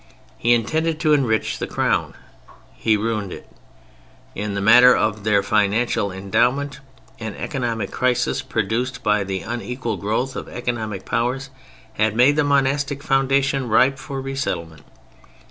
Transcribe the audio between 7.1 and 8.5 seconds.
an economic crisis,